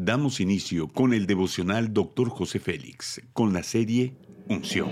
[0.00, 2.28] Damos inicio con el devocional Dr.
[2.28, 4.14] José Félix, con la serie
[4.46, 4.88] Unción.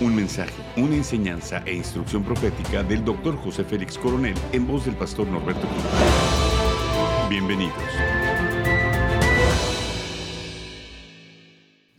[0.00, 3.36] Un mensaje, una enseñanza e instrucción profética del Dr.
[3.36, 5.84] José Félix Coronel en voz del pastor Norberto Cruz.
[7.28, 7.74] Bienvenidos.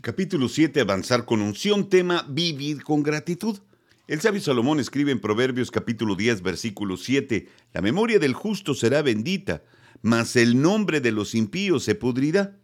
[0.01, 0.81] Capítulo 7.
[0.81, 1.89] Avanzar con unción.
[1.89, 3.59] Tema Vivir con gratitud.
[4.07, 9.03] El sabio Salomón escribe en Proverbios capítulo 10 versículo 7, La memoria del justo será
[9.03, 9.61] bendita,
[10.01, 12.57] mas el nombre de los impíos se pudrirá.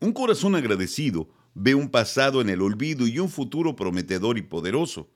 [0.00, 5.10] Un corazón agradecido ve un pasado en el olvido y un futuro prometedor y poderoso.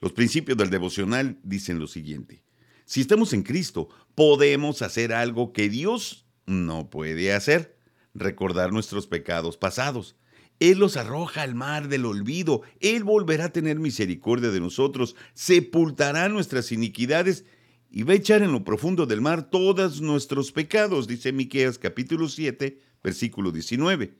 [0.00, 2.44] Los principios del devocional dicen lo siguiente.
[2.84, 7.76] Si estamos en Cristo, podemos hacer algo que Dios no puede hacer,
[8.14, 10.16] recordar nuestros pecados pasados.
[10.60, 12.62] Él los arroja al mar del olvido.
[12.80, 17.44] Él volverá a tener misericordia de nosotros, sepultará nuestras iniquidades
[17.90, 22.28] y va a echar en lo profundo del mar todos nuestros pecados, dice Miqueas capítulo
[22.28, 24.14] 7, versículo 19.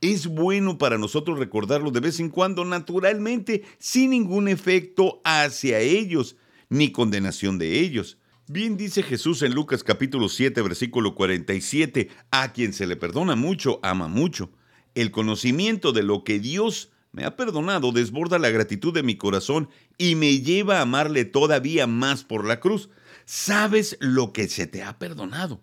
[0.00, 6.36] Es bueno para nosotros recordarlo de vez en cuando, naturalmente, sin ningún efecto hacia ellos,
[6.68, 8.16] ni condenación de ellos.
[8.46, 13.78] Bien dice Jesús en Lucas capítulo 7, versículo 47, a quien se le perdona mucho,
[13.82, 14.50] ama mucho.
[14.94, 19.68] El conocimiento de lo que Dios me ha perdonado desborda la gratitud de mi corazón
[19.98, 22.88] y me lleva a amarle todavía más por la cruz.
[23.32, 25.62] Sabes lo que se te ha perdonado.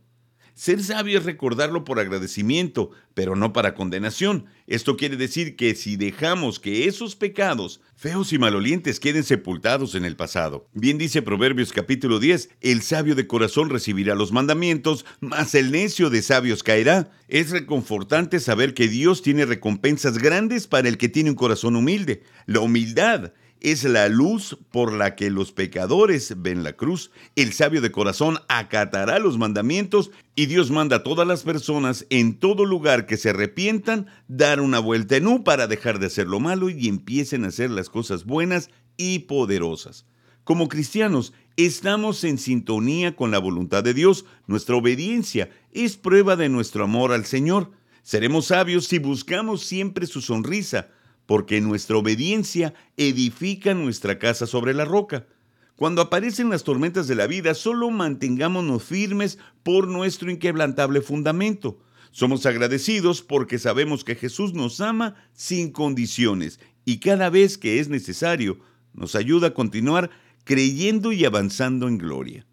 [0.54, 4.46] Ser sabio es recordarlo por agradecimiento, pero no para condenación.
[4.68, 10.06] Esto quiere decir que si dejamos que esos pecados feos y malolientes queden sepultados en
[10.06, 10.70] el pasado.
[10.72, 16.10] Bien dice Proverbios capítulo 10, el sabio de corazón recibirá los mandamientos, mas el necio
[16.10, 17.12] de sabios caerá.
[17.28, 22.23] Es reconfortante saber que Dios tiene recompensas grandes para el que tiene un corazón humilde.
[22.45, 27.12] La humildad es la luz por la que los pecadores ven la cruz.
[27.36, 32.38] El sabio de corazón acatará los mandamientos y Dios manda a todas las personas en
[32.38, 36.40] todo lugar que se arrepientan dar una vuelta en U para dejar de hacer lo
[36.40, 40.06] malo y empiecen a hacer las cosas buenas y poderosas.
[40.44, 44.26] Como cristianos, estamos en sintonía con la voluntad de Dios.
[44.46, 47.72] Nuestra obediencia es prueba de nuestro amor al Señor.
[48.02, 50.88] Seremos sabios si buscamos siempre su sonrisa,
[51.27, 55.27] porque nuestra obediencia edifica nuestra casa sobre la roca.
[55.76, 61.80] Cuando aparecen las tormentas de la vida, solo mantengámonos firmes por nuestro inquebrantable fundamento.
[62.10, 67.89] Somos agradecidos porque sabemos que Jesús nos ama sin condiciones y cada vez que es
[67.89, 68.58] necesario
[68.93, 70.10] nos ayuda a continuar
[70.45, 72.48] creyendo y avanzando en gloria.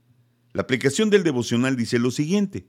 [0.53, 2.67] La aplicación del devocional dice lo siguiente.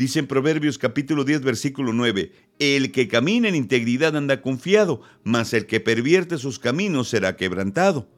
[0.00, 5.52] Dice en Proverbios capítulo 10 versículo 9, El que camina en integridad anda confiado, mas
[5.52, 8.08] el que pervierte sus caminos será quebrantado.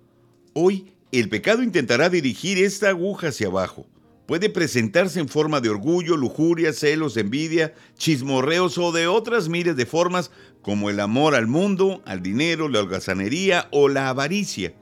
[0.52, 3.88] Hoy el pecado intentará dirigir esta aguja hacia abajo.
[4.26, 9.84] Puede presentarse en forma de orgullo, lujuria, celos, envidia, chismorreos o de otras miles de
[9.84, 10.30] formas
[10.62, 14.72] como el amor al mundo, al dinero, la holgazanería o la avaricia.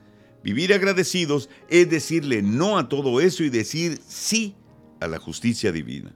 [0.43, 4.53] Vivir agradecidos es decirle no a todo eso y decir sí
[4.99, 6.15] a la justicia divina.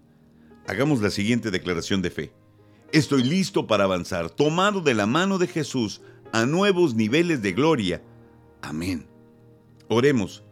[0.67, 2.31] Hagamos la siguiente declaración de fe.
[2.91, 8.01] Estoy listo para avanzar, tomado de la mano de Jesús a nuevos niveles de gloria.
[8.61, 9.07] Amén.
[9.87, 10.43] Oremos.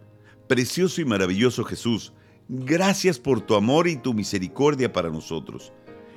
[0.48, 2.14] Precioso y maravilloso Jesús,
[2.48, 5.72] gracias por tu amor y tu misericordia para nosotros.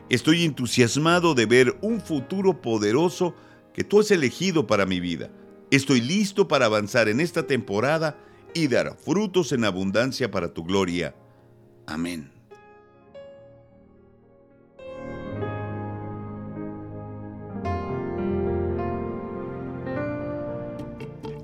[0.09, 3.35] Estoy entusiasmado de ver un futuro poderoso
[3.73, 5.31] que tú has elegido para mi vida.
[5.71, 8.19] Estoy listo para avanzar en esta temporada
[8.53, 11.15] y dar frutos en abundancia para tu gloria.
[11.87, 12.36] Amén.